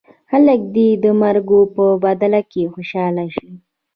خلک 0.31 0.59
دې 0.75 0.89
د 1.03 1.05
مرکو 1.21 1.59
په 1.75 1.85
بدل 2.03 2.33
کې 2.51 2.63
خوشاله 2.73 3.25
شي. 3.35 3.51